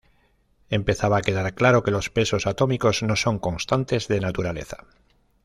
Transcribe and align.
Empezaba 0.71 1.17
a 1.17 1.21
quedar 1.21 1.53
claro 1.53 1.83
que 1.83 1.91
los 1.91 2.09
pesos 2.09 2.47
atómicos 2.47 3.03
no 3.03 3.15
son 3.15 3.37
constantes 3.37 4.07
de 4.07 4.19
naturaleza. 4.19 4.85